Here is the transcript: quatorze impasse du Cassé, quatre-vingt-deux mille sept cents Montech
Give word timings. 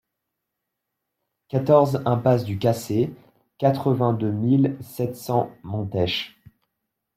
quatorze 1.47 2.01
impasse 2.07 2.43
du 2.43 2.57
Cassé, 2.57 3.13
quatre-vingt-deux 3.59 4.31
mille 4.31 4.75
sept 4.81 5.15
cents 5.15 5.51
Montech 5.61 6.37